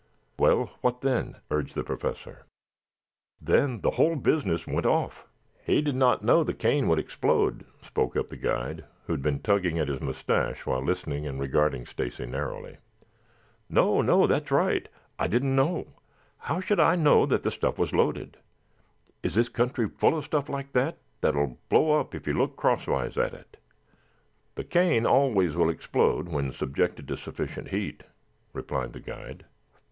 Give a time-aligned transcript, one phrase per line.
[0.39, 2.47] "Well, what then?" urged the Professor.
[3.39, 5.27] "Then the whole business went off."
[5.63, 9.41] "He did not know the cane would explode," spoke up the guide, who had been
[9.43, 12.77] tugging at his moustache while listening and regarding Stacy narrowly.
[13.69, 15.85] "No, no, that's right; I didn't know.
[16.39, 18.37] How should I know that the stuff was loaded?
[19.21, 22.55] Is this country full of stuff like that that will blow up if you look
[22.57, 23.57] crosswise at it?"
[24.55, 28.01] "The cane always will explode when subjected to sufficient heat,"
[28.51, 29.45] replied the guide.